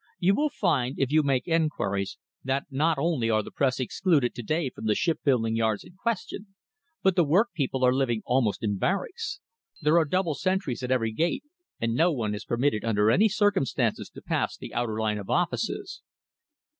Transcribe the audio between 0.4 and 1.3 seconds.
find, if you